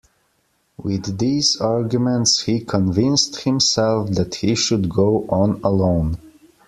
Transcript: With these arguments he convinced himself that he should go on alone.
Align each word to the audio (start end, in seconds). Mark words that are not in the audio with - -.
With 0.81 1.19
these 1.19 1.57
arguments 1.57 2.41
he 2.45 2.61
convinced 2.61 3.41
himself 3.41 4.09
that 4.15 4.33
he 4.33 4.55
should 4.55 4.89
go 4.89 5.27
on 5.29 5.61
alone. 5.63 6.17